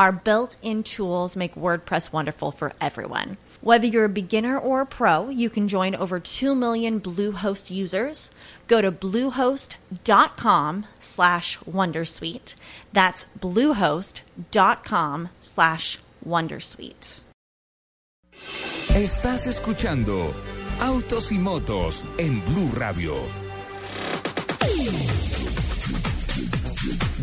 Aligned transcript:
Our 0.00 0.12
built 0.12 0.56
in 0.62 0.82
tools 0.82 1.36
make 1.36 1.54
WordPress 1.54 2.10
wonderful 2.10 2.52
for 2.52 2.72
everyone. 2.80 3.36
Whether 3.60 3.86
you're 3.86 4.06
a 4.06 4.08
beginner 4.08 4.58
or 4.58 4.80
a 4.80 4.86
pro, 4.86 5.28
you 5.28 5.50
can 5.50 5.68
join 5.68 5.94
over 5.94 6.18
2 6.18 6.54
million 6.54 7.02
Bluehost 7.02 7.70
users. 7.70 8.30
Go 8.66 8.80
to 8.80 8.90
bluehost.com 8.90 10.86
slash 10.98 11.58
wondersuite. 11.70 12.54
That's 12.94 13.26
bluehost.com 13.38 15.28
slash 15.42 15.98
wondersuite. 16.26 17.20
Estás 18.94 19.46
escuchando 19.46 20.32
Autos 20.80 21.30
y 21.30 21.36
Motos 21.36 22.04
en 22.16 22.40
Blue 22.46 22.70
Radio. 22.74 23.16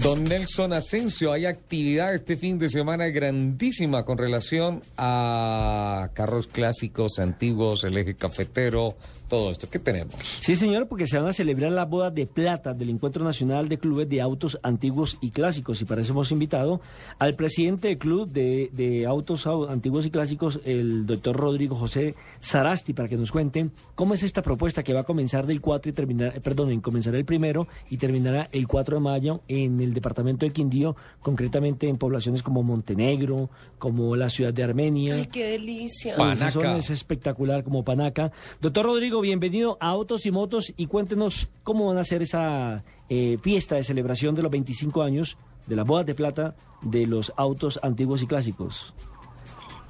Don 0.02 0.24
Nelson 0.24 0.74
Asensio, 0.74 1.32
hay 1.32 1.46
actividad 1.46 2.14
este 2.14 2.36
fin 2.36 2.60
de 2.60 2.70
semana 2.70 3.08
grandísima 3.08 4.06
con 4.06 4.18
relación 4.18 4.82
a 4.96 6.10
carros 6.14 6.48
clásicos, 6.48 7.20
antiguos, 7.20 7.84
el 7.84 7.98
eje 7.98 8.16
cafetero, 8.16 8.96
todo 9.28 9.52
esto. 9.52 9.70
¿Qué 9.70 9.80
tenemos? 9.80 10.16
Sí, 10.40 10.56
señor, 10.56 10.88
porque 10.88 11.06
se 11.08 11.18
van 11.18 11.28
a 11.28 11.34
celebrar 11.34 11.72
las 11.72 11.90
bodas 11.90 12.14
de 12.14 12.26
plata 12.26 12.74
del 12.74 12.90
Encuentro 12.90 13.24
Nacional 13.24 13.68
de 13.70 13.78
Clubes 13.78 14.10
de 14.10 14.22
Autos 14.22 14.58
Antiguos 14.64 15.18
y 15.22 15.32
Clásicos. 15.32 15.82
Y 15.82 15.86
para 15.86 16.02
eso 16.02 16.14
hemos 16.14 16.32
invitado 16.32 16.82
al 17.20 17.36
presidente 17.36 17.90
del 17.90 17.98
Club 17.98 18.30
de, 18.30 18.70
de 18.74 19.06
Autos 19.06 19.48
Antiguos 19.48 20.06
y 20.06 20.12
Clásicos, 20.12 20.60
el 20.66 21.06
doctor 21.06 21.36
Rodrigo 21.36 21.76
José 21.76 22.16
Sarasti, 22.40 22.94
para 22.94 23.10
que 23.10 23.18
nos 23.18 23.32
cuente 23.32 23.70
cómo 23.96 24.14
es 24.14 24.24
esta 24.24 24.42
propuesta 24.42 24.84
que 24.84 24.94
va 24.94 25.02
a 25.02 25.06
comenzar 25.06 25.46
del 25.46 25.62
4 25.62 25.90
y 25.90 25.94
terminar, 25.94 26.42
perdón, 26.42 26.80
comenzará 26.82 27.18
el 27.18 27.26
primero 27.26 27.68
y 27.90 27.98
terminará 27.98 28.50
el 28.52 28.68
4 28.68 28.98
de 28.98 29.02
mayo 29.02 29.42
en 29.48 29.82
el 29.82 29.87
departamento 29.94 30.46
del 30.46 30.54
Quindío, 30.54 30.96
concretamente 31.22 31.88
en 31.88 31.98
poblaciones 31.98 32.44
como 32.44 32.64
Montenegro, 32.64 33.50
como 33.80 34.16
la 34.16 34.30
ciudad 34.30 34.54
de 34.54 34.64
Armenia. 34.64 35.16
¡Ay, 35.16 35.28
qué 35.28 35.52
delicia! 35.52 36.16
Panaca. 36.16 36.78
Es 36.78 36.90
espectacular 36.90 37.64
como 37.64 37.84
Panaca. 37.84 38.32
Doctor 38.62 38.86
Rodrigo, 38.86 39.22
bienvenido 39.22 39.78
a 39.80 39.90
Autos 39.90 40.26
y 40.26 40.32
Motos 40.32 40.74
y 40.76 40.88
cuéntenos 40.88 41.50
cómo 41.64 41.88
van 41.88 41.98
a 41.98 42.02
hacer 42.02 42.22
esa 42.22 42.84
eh, 43.10 43.38
fiesta 43.42 43.76
de 43.76 43.84
celebración 43.84 44.36
de 44.36 44.44
los 44.44 44.52
25 44.52 45.02
años 45.02 45.38
de 45.68 45.76
las 45.76 45.86
bodas 45.86 46.06
de 46.06 46.16
plata 46.16 46.56
de 46.82 47.06
los 47.06 47.34
autos 47.36 47.80
antiguos 47.84 48.24
y 48.24 48.28
clásicos. 48.28 48.94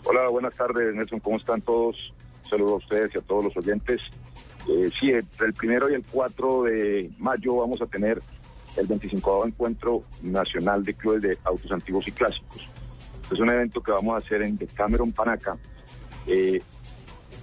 Hola, 0.04 0.30
buenas 0.30 0.56
tardes, 0.56 0.96
Nelson. 0.96 1.20
¿Cómo 1.20 1.38
están 1.38 1.62
todos? 1.62 2.14
Saludos 2.44 2.74
a 2.74 2.78
ustedes 2.78 3.16
y 3.16 3.18
a 3.18 3.22
todos 3.22 3.46
los 3.46 3.58
oyentes. 3.58 4.02
Eh, 4.70 4.90
sí, 5.00 5.12
entre 5.12 5.48
el 5.48 5.54
primero 5.54 5.90
y 5.90 5.94
el 5.94 6.04
4 6.12 6.64
de 6.64 7.12
mayo 7.18 7.58
vamos 7.58 7.82
a 7.82 7.86
tener 7.86 8.22
el 8.78 8.88
25 8.88 9.48
Encuentro 9.48 10.04
Nacional 10.22 10.84
de 10.84 10.94
Clubes 10.94 11.22
de 11.22 11.38
Autos 11.44 11.72
Antiguos 11.72 12.08
y 12.08 12.12
Clásicos. 12.12 12.68
Es 13.32 13.40
un 13.40 13.50
evento 13.50 13.82
que 13.82 13.92
vamos 13.92 14.16
a 14.16 14.26
hacer 14.26 14.42
en 14.44 14.58
Decameron, 14.58 15.12
Panaca. 15.12 15.58
Eh, 16.28 16.62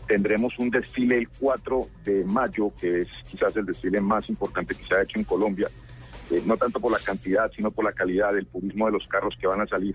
tendremos 0.06 0.59
un 0.59 0.71
desfile 0.71 1.19
el 1.19 1.28
4 1.28 1.89
de 2.05 2.25
mayo, 2.25 2.72
que 2.81 3.00
es 3.00 3.09
quizás 3.31 3.55
el 3.56 3.67
desfile 3.67 4.00
más 4.00 4.28
importante 4.28 4.75
que 4.75 4.84
se 4.84 4.95
ha 4.95 5.03
hecho 5.03 5.19
en 5.19 5.25
Colombia, 5.25 5.69
eh, 6.31 6.43
no 6.47 6.56
tanto 6.56 6.81
por 6.81 6.93
la 6.93 6.99
cantidad, 6.99 7.51
sino 7.55 7.71
por 7.71 7.84
la 7.84 7.93
calidad 7.93 8.33
del 8.33 8.47
purismo 8.47 8.87
de 8.87 8.93
los 8.93 9.06
carros 9.06 9.37
que 9.39 9.47
van 9.47 9.61
a 9.61 9.66
salir. 9.66 9.95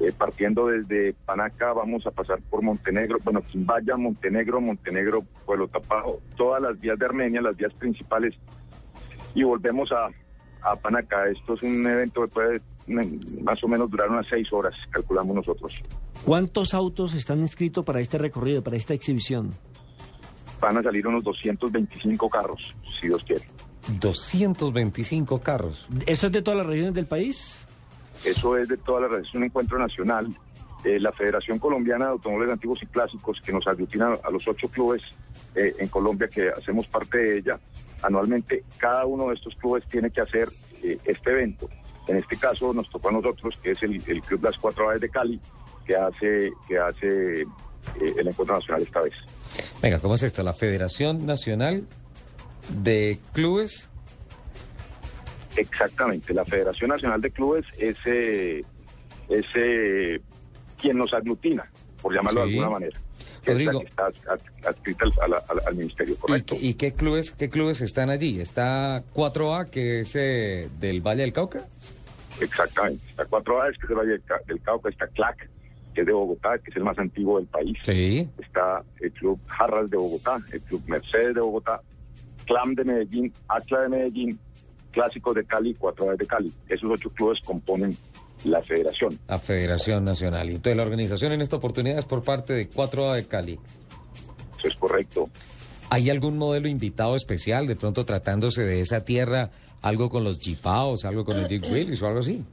Eh, 0.00 0.10
partiendo 0.16 0.66
desde 0.66 1.12
Panaca 1.12 1.72
vamos 1.74 2.06
a 2.06 2.10
pasar 2.10 2.40
por 2.50 2.62
Montenegro, 2.62 3.18
bueno, 3.22 3.42
Quimbaya, 3.42 3.96
Montenegro, 3.96 4.60
Montenegro, 4.60 5.22
Pueblo 5.44 5.68
Tapado, 5.68 6.20
todas 6.36 6.62
las 6.62 6.80
vías 6.80 6.98
de 6.98 7.04
Armenia, 7.04 7.42
las 7.42 7.56
vías 7.56 7.74
principales, 7.74 8.34
y 9.34 9.44
volvemos 9.44 9.92
a, 9.92 10.08
a 10.62 10.76
Panaca. 10.76 11.28
Esto 11.28 11.54
es 11.54 11.62
un 11.62 11.86
evento 11.86 12.22
que 12.22 12.28
puede 12.28 12.60
más 13.42 13.62
o 13.62 13.68
menos 13.68 13.90
durar 13.90 14.10
unas 14.10 14.26
seis 14.26 14.52
horas, 14.52 14.74
calculamos 14.90 15.36
nosotros. 15.36 15.72
¿Cuántos 16.24 16.74
autos 16.74 17.14
están 17.14 17.40
inscritos 17.40 17.84
para 17.84 18.00
este 18.00 18.18
recorrido, 18.18 18.62
para 18.62 18.76
esta 18.76 18.94
exhibición? 18.94 19.52
Van 20.60 20.76
a 20.78 20.82
salir 20.82 21.06
unos 21.06 21.24
225 21.24 22.28
carros, 22.28 22.74
si 23.00 23.08
Dios 23.08 23.24
quiere. 23.24 23.44
225 24.00 25.40
carros. 25.40 25.88
¿Eso 26.06 26.26
es 26.26 26.32
de 26.32 26.42
todas 26.42 26.58
las 26.58 26.66
regiones 26.66 26.94
del 26.94 27.06
país? 27.06 27.66
Eso 28.24 28.56
es 28.56 28.68
de 28.68 28.76
toda 28.76 29.00
la 29.00 29.08
red, 29.08 29.22
es 29.22 29.34
un 29.34 29.44
encuentro 29.44 29.78
nacional. 29.78 30.28
Eh, 30.84 30.98
la 31.00 31.12
Federación 31.12 31.58
Colombiana 31.58 32.06
de 32.06 32.10
Automóviles 32.12 32.52
Antiguos 32.52 32.82
y 32.82 32.86
Clásicos, 32.86 33.40
que 33.40 33.52
nos 33.52 33.66
aglutina 33.66 34.14
a 34.22 34.30
los 34.30 34.46
ocho 34.46 34.68
clubes 34.68 35.02
eh, 35.54 35.74
en 35.78 35.88
Colombia 35.88 36.28
que 36.28 36.48
hacemos 36.48 36.86
parte 36.86 37.18
de 37.18 37.38
ella, 37.38 37.58
anualmente 38.02 38.64
cada 38.78 39.06
uno 39.06 39.28
de 39.28 39.34
estos 39.34 39.54
clubes 39.56 39.84
tiene 39.88 40.10
que 40.10 40.20
hacer 40.20 40.48
eh, 40.82 40.98
este 41.04 41.30
evento. 41.30 41.68
En 42.08 42.16
este 42.16 42.36
caso 42.36 42.72
nos 42.74 42.90
tocó 42.90 43.08
a 43.08 43.12
nosotros, 43.12 43.58
que 43.62 43.72
es 43.72 43.82
el, 43.82 44.02
el 44.06 44.20
Club 44.22 44.42
Las 44.42 44.58
Cuatro 44.58 44.88
Aves 44.88 45.00
de 45.00 45.08
Cali, 45.08 45.40
que 45.86 45.96
hace, 45.96 46.52
que 46.66 46.78
hace 46.78 47.42
eh, 47.42 47.46
el 48.16 48.28
encuentro 48.28 48.56
nacional 48.56 48.82
esta 48.82 49.00
vez. 49.00 49.14
Venga, 49.80 49.98
¿cómo 49.98 50.14
es 50.14 50.22
esto? 50.22 50.42
La 50.42 50.54
Federación 50.54 51.24
Nacional 51.26 51.86
de 52.82 53.18
Clubes. 53.32 53.88
Exactamente, 55.56 56.32
la 56.32 56.44
Federación 56.44 56.90
Nacional 56.90 57.20
de 57.20 57.30
Clubes 57.30 57.66
es, 57.78 57.96
eh, 58.06 58.64
es 59.28 59.46
quien 60.80 60.96
nos 60.96 61.12
aglutina, 61.12 61.70
por 62.02 62.12
llamarlo 62.14 62.44
Sí. 62.44 62.50
de 62.52 62.58
alguna 62.58 62.70
manera. 62.78 62.98
es 63.44 63.48
Rodrigo. 63.48 63.80
que 63.80 63.86
está 63.86 64.06
ad- 64.06 64.40
adscrita 64.68 65.04
al, 65.04 65.12
al- 65.32 65.42
al- 65.48 65.60
al 65.66 65.74
ministerio, 65.74 66.14
¿Y, 66.14 66.16
correcto. 66.16 66.54
qué- 66.58 66.66
y 66.66 66.74
qué 66.74 66.92
clubes 66.92 67.32
qué 67.32 67.48
clubes 67.48 67.80
están 67.80 68.10
allí? 68.10 68.40
Está 68.40 69.02
4A, 69.14 69.68
que 69.70 70.00
es 70.02 70.14
eh, 70.14 70.68
del 70.78 71.00
Valle 71.00 71.22
del 71.22 71.32
Cauca. 71.32 71.66
Exactamente. 72.40 73.04
Está 73.10 73.24
Cuatro 73.26 73.60
Aves, 73.60 73.78
que 73.78 73.86
es 73.86 73.90
el 73.90 73.96
Valle 73.96 74.10
del 74.12 74.22
Ca- 74.22 74.40
del 74.46 74.60
Cauca, 74.60 74.88
está 74.88 75.06
CLAC, 75.08 75.48
que 75.94 76.00
es 76.00 76.06
de 76.06 76.12
Bogotá, 76.12 76.58
que 76.58 76.70
es 76.70 76.76
el 76.76 76.84
más 76.84 76.98
antiguo 76.98 77.38
del 77.38 77.46
país. 77.48 77.76
Sí. 77.82 78.28
Está 78.38 78.82
el 79.00 79.12
Club 79.12 79.38
Jarras 79.46 79.90
de 79.90 79.96
Bogotá, 79.96 80.38
el 80.52 80.60
Club 80.62 80.82
Mercedes 80.86 81.34
de 81.34 81.40
Bogotá, 81.40 81.80
CLAM 82.46 82.74
de 82.74 82.84
Medellín, 82.84 83.32
ACLA 83.48 83.80
de 83.82 83.88
Medellín, 83.88 84.38
Clásicos 84.92 85.34
de 85.34 85.44
Cali, 85.44 85.74
Cuatro 85.74 86.06
Aves 86.06 86.18
de 86.18 86.26
Cali. 86.26 86.52
Esos 86.68 86.90
ocho 86.90 87.10
clubes 87.10 87.40
componen 87.40 87.96
la 88.44 88.62
federación. 88.62 89.18
La 89.28 89.38
Federación 89.38 90.04
Nacional. 90.04 90.48
Y 90.50 90.54
entonces 90.56 90.76
la 90.76 90.82
organización 90.82 91.32
en 91.32 91.40
esta 91.42 91.56
oportunidad 91.56 91.98
es 91.98 92.04
por 92.04 92.22
parte 92.22 92.52
de 92.52 92.68
4A 92.68 93.14
de 93.14 93.26
Cali. 93.26 93.58
Eso 94.58 94.68
es 94.68 94.74
correcto. 94.76 95.28
¿Hay 95.90 96.08
algún 96.10 96.38
modelo 96.38 96.68
invitado 96.68 97.16
especial, 97.16 97.66
de 97.66 97.76
pronto 97.76 98.04
tratándose 98.04 98.62
de 98.62 98.80
esa 98.80 99.04
tierra, 99.04 99.50
algo 99.82 100.08
con 100.08 100.24
los 100.24 100.38
Jeepaos, 100.40 101.04
algo 101.04 101.24
con 101.24 101.36
el 101.36 101.48
Jeep 101.48 101.64
Willys 101.70 102.00
o 102.02 102.06
algo 102.06 102.20
así? 102.20 102.44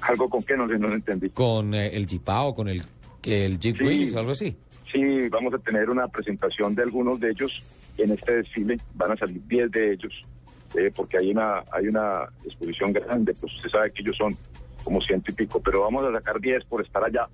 ¿Algo 0.00 0.28
con 0.28 0.42
qué 0.42 0.56
no, 0.56 0.68
sé, 0.68 0.78
no 0.78 0.92
entendí? 0.92 1.30
¿Con 1.30 1.74
eh, 1.74 1.88
el 1.94 2.06
Jeepao, 2.06 2.54
con 2.54 2.68
el, 2.68 2.82
el 3.24 3.58
Jeep 3.58 3.76
Sí. 3.76 3.84
Willys 3.84 4.14
o 4.14 4.18
algo 4.20 4.32
así? 4.32 4.56
Sí, 4.92 5.28
vamos 5.28 5.52
a 5.54 5.58
tener 5.58 5.90
una 5.90 6.06
presentación 6.08 6.74
de 6.74 6.82
algunos 6.82 7.18
de 7.18 7.30
ellos 7.30 7.62
en 7.98 8.12
este 8.12 8.36
desfile. 8.36 8.78
Van 8.94 9.12
a 9.12 9.16
salir 9.16 9.42
10 9.46 9.70
de 9.70 9.92
ellos, 9.92 10.12
eh, 10.76 10.92
porque 10.94 11.18
hay 11.18 11.30
una, 11.30 11.64
hay 11.72 11.88
una 11.88 12.28
exposición 12.44 12.92
grande, 12.92 13.34
pues 13.34 13.52
usted 13.54 13.68
sabe 13.68 13.90
que 13.90 14.02
ellos 14.02 14.16
son 14.16 14.36
como 14.86 15.00
ciento 15.00 15.32
y 15.32 15.34
pico, 15.34 15.60
pero 15.60 15.82
vamos 15.82 16.04
a 16.06 16.12
sacar 16.12 16.40
10 16.40 16.64
por 16.66 16.80
estar 16.80 17.02
allá, 17.02 17.26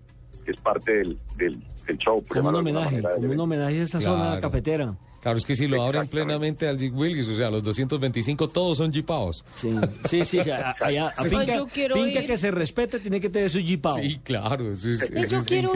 que 0.45 0.53
es 0.53 0.57
parte 0.57 0.91
del, 0.97 1.19
del, 1.37 1.63
del 1.87 1.99
show. 1.99 2.25
Como 2.27 2.49
un 2.49 2.55
homenaje, 2.57 3.03
como 3.03 3.31
un 3.33 3.41
homenaje 3.41 3.81
a 3.81 3.83
esa 3.83 4.01
zona 4.01 4.23
Claro. 4.25 4.41
cafetera. 4.41 4.95
Claro, 5.21 5.37
es 5.39 5.45
que 5.45 5.55
si 5.55 5.69
lo 5.69 5.83
abren 5.83 6.09
plenamente 6.09 6.67
al 6.67 6.79
Jeep 6.79 6.97
Willys, 6.97 7.29
o 7.29 7.37
sea, 7.37 7.51
los 7.51 7.63
225 7.63 8.49
todos 8.49 8.79
son 8.79 8.91
Jeepaos. 8.91 9.45
Sí, 9.55 9.71
sí, 10.09 10.25
sí. 10.25 10.41
allá, 10.41 10.71
a 10.81 11.15
Ay, 11.19 11.29
finca, 11.29 11.65
finca 11.95 12.21
ir. 12.21 12.27
que 12.27 12.37
se 12.39 12.51
respete 12.51 12.99
tiene 12.99 13.21
que 13.21 13.29
tener 13.29 13.49
su 13.51 13.61
jeepao. 13.61 13.93
Sí, 13.95 14.19
claro, 14.25 14.73
eso 14.73 14.89
es, 14.89 15.03
eso 15.03 15.27
yo 15.27 15.39
es 15.39 15.45
quiero 15.45 15.73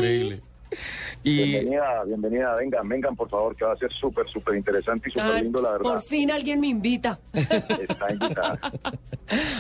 Bienvenida, 1.30 2.04
bienvenida, 2.04 2.54
vengan, 2.54 2.88
vengan 2.88 3.16
por 3.16 3.28
favor, 3.28 3.56
que 3.56 3.64
va 3.64 3.72
a 3.72 3.76
ser 3.76 3.92
súper, 3.92 4.28
súper 4.28 4.54
interesante 4.56 5.08
y 5.08 5.12
súper 5.12 5.42
lindo, 5.42 5.60
la 5.60 5.70
verdad. 5.72 5.82
Por 5.84 6.02
fin 6.02 6.30
alguien 6.30 6.60
me 6.60 6.68
invita. 6.68 7.18
Está 7.32 8.12
invitada. 8.12 8.58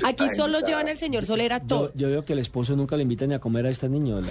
Aquí 0.04 0.24
Está 0.24 0.36
solo 0.36 0.58
invitada. 0.58 0.66
llevan 0.68 0.88
al 0.88 0.96
señor 0.96 1.26
Solera 1.26 1.58
todo. 1.60 1.90
yo 1.96 2.06
veo 2.08 2.24
que 2.24 2.34
el 2.34 2.38
esposo 2.38 2.76
nunca 2.76 2.94
le 2.96 3.02
invita 3.02 3.26
ni 3.26 3.34
a 3.34 3.40
comer 3.40 3.66
a 3.66 3.70
esta 3.70 3.88
niñola. 3.88 4.28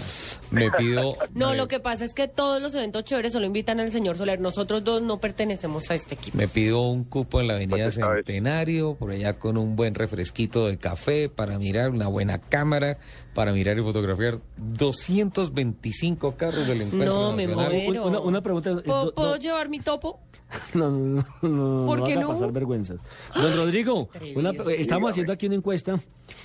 Me 0.52 0.72
pido... 0.72 1.10
No, 1.34 1.50
me- 1.52 1.58
lo 1.58 1.68
que 1.68 1.82
pasa 1.82 2.06
es 2.06 2.14
que 2.14 2.30
todos 2.30 2.62
los 2.62 2.74
eventos 2.74 3.04
chéveres 3.04 3.34
solo 3.34 3.46
invitan 3.46 3.81
al 3.81 3.92
señor 3.92 4.16
Soler. 4.16 4.40
Nosotros 4.40 4.84
dos 4.86 5.02
no 5.02 5.18
pertenecemos 5.20 5.92
a 5.92 5.96
este 5.96 6.16
equipo. 6.16 6.38
Me 6.38 6.48
pido 6.48 6.84
un 6.84 7.04
cupo 7.04 7.42
en 7.42 7.48
la 7.48 7.56
avenida 7.56 7.84
Pues. 7.86 7.96
Centenario, 7.96 8.96
por 8.96 9.12
allá 9.12 9.38
con 9.38 9.58
un 9.58 9.76
buen 9.76 9.94
refresquito 9.94 10.68
de 10.68 10.78
café, 10.78 11.28
para 11.28 11.60
mirar 11.60 11.90
una 11.90 12.08
buena 12.08 12.38
cámara, 12.40 12.98
para 13.34 13.52
mirar 13.52 13.78
y 13.78 13.81
fotografiar 13.81 14.40
225 14.56 16.36
carros 16.38 16.66
del 16.68 16.84
encuentro 16.84 17.14
No, 17.14 17.25
me 17.33 17.48
nacional. 17.48 17.72
muero. 17.88 18.06
Una- 18.07 18.19
una 18.19 18.42
pregunta, 18.42 18.69
eh, 18.72 18.81
¿Puedo, 18.86 19.06
do- 19.06 19.13
puedo 19.13 19.30
do- 19.31 19.38
llevar 19.38 19.69
mi 19.69 19.80
topo? 19.80 20.19
No, 20.75 20.89
no, 20.92 21.25
no, 21.42 21.50
no, 21.50 21.86
¿Por 21.88 22.00
no 22.00 22.06
qué 22.06 22.16
no? 22.16 22.27
pasar 22.30 22.51
vergüenzas. 22.51 22.98
Don 23.33 23.56
Rodrigo, 23.57 24.10
una- 24.36 24.51
eh, 24.51 24.75
estamos 24.80 25.10
haciendo 25.10 25.33
aquí 25.33 25.48
una 25.48 25.56
encuesta. 25.56 26.00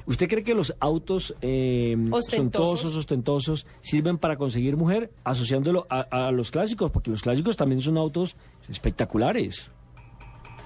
¿Usted 0.07 0.27
cree 0.29 0.43
que 0.43 0.55
los 0.55 0.75
autos 0.81 1.35
eh, 1.43 1.97
Ostentosos. 2.11 2.97
ostentosos, 2.97 3.67
sirven 3.83 4.17
para 4.19 4.37
conseguir 4.37 4.77
mujer, 4.77 5.11
asociándolo 5.23 5.87
a, 5.91 6.01
a 6.29 6.33
los 6.33 6.51
clásicos? 6.51 6.91
Porque 6.91 7.11
los 7.11 7.21
clásicos 7.23 7.57
también 7.57 7.83
son 7.83 7.99
autos 7.99 8.37
espectaculares. 8.69 9.71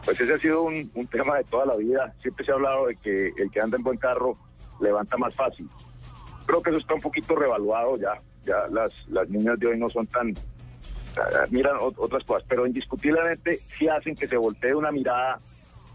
Pues 0.05 0.21
ese 0.21 0.35
ha 0.35 0.39
sido 0.39 0.63
un, 0.63 0.91
un 0.95 1.07
tema 1.09 1.37
de 1.39 1.45
toda 1.45 1.67
la 1.67 1.77
vida. 1.77 2.15
Siempre 2.23 2.45
se 2.45 2.53
ha 2.53 2.55
hablado 2.55 2.87
de 2.87 2.97
que 2.97 3.33
el 3.37 3.51
que 3.51 3.61
anda 3.61 3.77
en 3.77 3.83
buen 3.83 3.99
carro 3.99 4.37
levanta 4.81 5.17
más 5.17 5.35
fácil. 5.35 5.69
Creo 6.47 6.63
que 6.63 6.71
eso 6.71 6.79
está 6.79 6.95
un 6.95 7.01
poquito 7.01 7.35
revaluado 7.35 7.97
ya. 7.99 8.21
Ya 8.47 8.67
las, 8.71 9.07
las 9.09 9.29
niñas 9.29 9.59
de 9.59 9.67
hoy 9.69 9.79
no 9.79 9.89
son 9.89 10.07
tan... 10.07 10.35
ah, 11.17 11.45
Miran 11.51 11.77
ot- 11.79 11.95
otras 11.99 12.25
cosas, 12.25 12.45
pero 12.49 12.67
indiscutiblemente 12.67 13.61
sí 13.79 13.89
hacen 13.89 14.15
que 14.15 14.29
se 14.29 14.37
voltee 14.37 14.75
una 14.75 14.91
mirada 14.93 15.39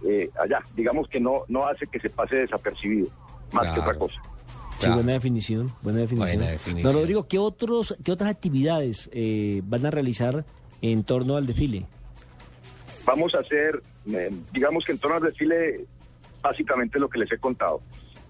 eh, 0.07 0.29
allá. 0.41 0.59
Digamos 0.75 1.07
que 1.07 1.19
no, 1.19 1.43
no 1.47 1.67
hace 1.67 1.85
que 1.87 1.99
se 1.99 2.09
pase 2.09 2.37
desapercibido, 2.37 3.07
más 3.51 3.73
que 3.73 3.79
otra 3.81 3.95
cosa. 3.95 4.15
Sí, 4.21 4.85
Claro. 4.85 4.95
buena 4.95 5.11
definición, 5.11 5.69
buena 5.81 5.99
definición. 5.99 6.37
Buena 6.37 6.51
definición. 6.53 6.83
Don 6.93 7.01
Rodrigo, 7.01 7.27
¿qué, 7.27 7.37
otros, 7.37 7.95
qué 8.01 8.13
otras 8.13 8.29
actividades 8.29 9.09
eh, 9.11 9.61
van 9.65 9.85
a 9.85 9.91
realizar 9.91 10.45
en 10.81 11.03
torno 11.03 11.35
al 11.35 11.45
desfile? 11.45 11.85
Vamos 13.05 13.35
a 13.35 13.39
hacer, 13.39 13.81
eh, 14.09 14.31
digamos 14.53 14.85
que 14.85 14.93
en 14.93 14.99
torno 14.99 15.17
al 15.17 15.23
desfile, 15.23 15.85
básicamente 16.41 16.97
lo 16.97 17.09
que 17.09 17.19
les 17.19 17.29
he 17.31 17.37
contado. 17.37 17.81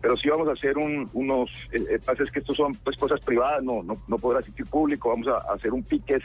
Pero 0.01 0.15
sí 0.17 0.29
vamos 0.29 0.47
a 0.47 0.53
hacer 0.53 0.77
un- 0.77 1.09
unos, 1.13 1.49
eh, 1.73 1.83
eh, 1.91 1.99
pasa 2.05 2.23
es 2.23 2.31
que 2.31 2.39
estos 2.39 2.55
son 2.55 2.73
pues 2.75 2.95
cosas 2.97 3.19
privadas, 3.19 3.61
no, 3.63 3.83
no, 3.83 3.97
no 4.07 4.17
podrá 4.17 4.39
asistir 4.39 4.65
público, 4.65 5.09
vamos 5.09 5.27
a, 5.27 5.35
a 5.51 5.55
hacer 5.55 5.73
un 5.73 5.83
piques, 5.83 6.23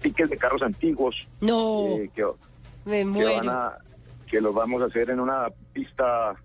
piques 0.00 0.30
de 0.30 0.36
carros 0.36 0.62
antiguos, 0.62 1.26
No, 1.40 1.96
eh, 1.96 2.10
que, 2.14 2.24
me 2.84 2.98
que 3.00 3.24
van 3.36 3.48
a, 3.48 3.72
que 4.30 4.40
los 4.40 4.54
vamos 4.54 4.82
a 4.82 4.86
hacer 4.86 5.10
en 5.10 5.18
una 5.20 5.48
pista 5.72 6.36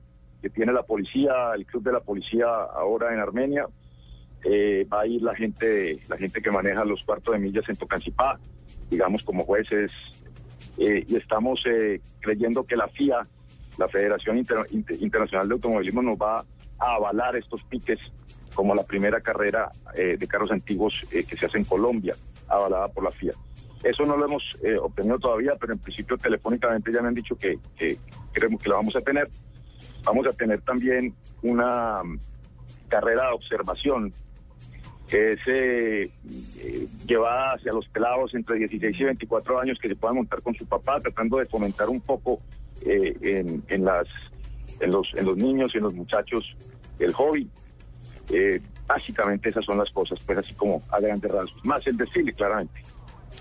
que 0.42 0.50
tiene 0.50 0.74
la 0.74 0.84
policía, 0.84 1.32
el 1.56 1.66
club 1.66 1.84
de 1.84 1.92
la 1.94 2.00
policía 2.00 2.48
ahora 2.48 3.14
en 3.14 3.20
Armenia. 3.20 3.66
Eh, 4.46 4.86
va 4.92 5.02
a 5.02 5.08
ir 5.08 5.22
la 5.22 5.34
gente, 5.36 6.00
la 6.10 6.18
gente 6.18 6.42
que 6.42 6.52
maneja 6.52 6.84
los 6.84 7.02
cuartos 7.06 7.34
de 7.34 7.40
millas 7.40 7.64
en 7.70 7.78
Tocancipá, 7.78 8.38
digamos 8.90 9.24
como 9.24 9.46
jueces, 9.46 9.90
eh, 10.78 11.06
y 11.08 11.16
estamos 11.16 11.64
eh, 11.66 12.02
creyendo 12.20 12.66
que 12.66 12.76
la 12.76 12.90
FIA, 12.90 13.26
la 13.78 13.88
Federación 13.88 14.38
Inter- 14.38 14.68
Inter- 14.72 15.02
Internacional 15.02 15.48
de 15.48 15.54
Automovilismo, 15.54 16.02
nos 16.02 16.18
va 16.18 16.44
a 16.80 16.96
avalar 16.96 17.36
estos 17.36 17.64
piques 17.64 18.00
como 18.54 18.76
la 18.76 18.84
primera 18.84 19.22
carrera 19.22 19.72
eh, 19.96 20.18
de 20.18 20.28
carros 20.28 20.52
antiguos 20.52 21.06
eh, 21.12 21.24
que 21.24 21.38
se 21.38 21.46
hace 21.46 21.58
en 21.58 21.64
Colombia, 21.64 22.16
avalada 22.48 22.88
por 22.90 23.04
la 23.04 23.12
FIA. 23.12 23.34
Eso 23.84 24.06
no 24.06 24.16
lo 24.16 24.26
hemos 24.26 24.44
eh, 24.64 24.78
obtenido 24.78 25.20
todavía, 25.20 25.56
pero 25.60 25.74
en 25.74 25.80
principio 25.80 26.18
telefónicamente 26.18 26.92
ya 26.92 27.02
me 27.02 27.10
han 27.10 27.14
dicho 27.14 27.36
que, 27.36 27.60
creemos 28.32 28.62
que 28.62 28.70
lo 28.70 28.76
vamos 28.76 28.96
a 28.96 29.02
tener. 29.02 29.30
Vamos 30.06 30.28
a 30.28 30.34
tener 30.34 30.62
también 30.62 31.14
una 31.42 32.04
mm, 32.04 32.20
carrera 32.88 33.28
de 33.28 33.34
observación 33.34 34.14
que 35.10 35.34
es 35.34 35.40
eh, 35.48 36.12
eh, 36.60 36.88
llevada 37.06 37.54
hacia 37.54 37.74
los 37.74 37.88
pelados 37.90 38.34
entre 38.34 38.58
16 38.58 39.00
y 39.00 39.04
24 39.04 39.60
años 39.60 39.78
que 39.80 39.90
se 39.90 39.96
puedan 39.96 40.16
montar 40.16 40.42
con 40.42 40.56
su 40.56 40.66
papá, 40.66 41.00
tratando 41.02 41.38
de 41.38 41.46
fomentar 41.46 41.90
un 41.90 42.02
poco 42.02 42.40
eh, 42.86 43.62
en 43.68 43.86
las, 43.86 44.08
en, 44.80 44.92
los, 44.92 45.08
en 45.16 45.26
los 45.26 45.38
niños 45.38 45.72
y 45.74 45.78
en 45.78 45.84
los 45.84 45.94
muchachos 45.94 46.56
el 47.00 47.14
hobby. 47.14 47.50
Eh, 48.30 48.62
básicamente 48.88 49.50
esas 49.50 49.66
son 49.66 49.78
las 49.78 49.92
cosas, 49.92 50.20
pues 50.26 50.38
así 50.38 50.54
como 50.54 50.82
a 50.90 51.00
grandes 51.00 51.32
rasgos. 51.32 51.66
Más 51.66 51.86
el 51.88 51.98
desfile, 51.98 52.34
claramente. 52.34 52.82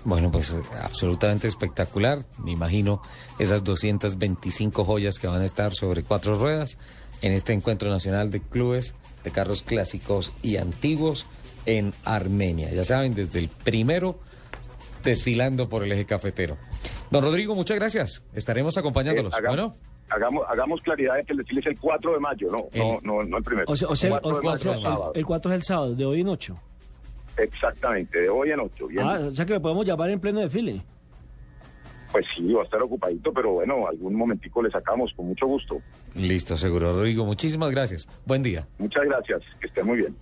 Bueno, 0.05 0.31
pues 0.31 0.51
eh, 0.51 0.61
absolutamente 0.81 1.47
espectacular. 1.47 2.19
Me 2.37 2.51
imagino 2.51 3.01
esas 3.39 3.63
225 3.63 4.83
joyas 4.83 5.19
que 5.19 5.27
van 5.27 5.41
a 5.41 5.45
estar 5.45 5.73
sobre 5.73 6.03
cuatro 6.03 6.37
ruedas 6.37 6.77
en 7.21 7.31
este 7.31 7.53
encuentro 7.53 7.89
nacional 7.89 8.31
de 8.31 8.41
clubes 8.41 8.95
de 9.23 9.31
carros 9.31 9.61
clásicos 9.61 10.33
y 10.41 10.57
antiguos 10.57 11.25
en 11.65 11.93
Armenia. 12.03 12.71
Ya 12.71 12.83
saben, 12.83 13.15
desde 13.15 13.39
el 13.39 13.47
primero 13.47 14.19
desfilando 15.03 15.69
por 15.69 15.83
el 15.83 15.91
eje 15.91 16.05
cafetero. 16.05 16.57
Don 17.11 17.23
Rodrigo, 17.23 17.55
muchas 17.55 17.77
gracias. 17.77 18.23
Estaremos 18.33 18.77
acompañándolos. 18.77 19.33
Eh, 19.33 19.41
bueno, 19.47 19.77
hagamos, 20.09 20.43
hagamos 20.47 20.81
claridad 20.81 21.15
de 21.15 21.23
que 21.25 21.33
el 21.33 21.39
desfile 21.39 21.61
es 21.61 21.67
el 21.67 21.79
4 21.79 22.13
de 22.13 22.19
mayo, 22.19 22.47
no, 22.51 22.67
El- 22.71 22.81
no, 22.81 22.99
no, 23.01 23.23
no 23.23 23.37
el 23.37 23.43
primero. 23.43 23.65
O 23.71 23.75
sea, 23.75 23.87
o 23.89 23.95
sea, 23.95 24.09
el, 24.15 24.21
4 24.21 24.31
de 24.31 24.39
o 24.39 24.43
mayo, 24.43 24.57
sea, 24.57 24.73
el- 24.75 24.81
sábado. 24.83 25.11
el 25.15 25.25
4 25.25 25.51
es 25.51 25.55
el 25.55 25.63
sábado, 25.63 25.95
de 25.95 26.05
hoy 26.05 26.21
en 26.21 26.27
8. 26.29 26.57
Exactamente, 27.37 28.21
de 28.21 28.29
hoy 28.29 28.51
en 28.51 28.59
8. 28.59 28.87
Bien. 28.87 29.03
Ah, 29.05 29.19
o 29.27 29.31
sea 29.31 29.45
que 29.45 29.53
lo 29.53 29.61
podemos 29.61 29.85
llamar 29.85 30.09
en 30.09 30.19
pleno 30.19 30.39
desfile. 30.39 30.81
Pues 32.11 32.27
sí, 32.35 32.53
va 32.53 32.61
a 32.61 32.65
estar 32.65 32.79
ocupadito, 32.81 33.33
pero 33.33 33.53
bueno, 33.53 33.87
algún 33.87 34.13
momentico 34.13 34.61
le 34.61 34.69
sacamos 34.69 35.11
con 35.15 35.25
mucho 35.27 35.47
gusto. 35.47 35.81
listo, 36.15 36.55
seguro. 36.55 36.93
Rodrigo, 36.93 37.25
muchísimas 37.25 37.71
gracias. 37.71 38.07
Buen 38.25 38.43
día. 38.43 38.67
Muchas 38.77 39.03
gracias, 39.05 39.41
que 39.59 39.65
estén 39.65 39.87
muy 39.87 39.97
bien. 39.97 40.15